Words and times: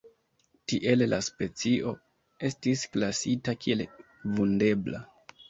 Tiele 0.71 1.07
la 1.11 1.19
specio 1.27 1.91
estis 2.49 2.83
klasita 2.97 3.57
kiel 3.67 3.87
vundebla. 4.41 5.05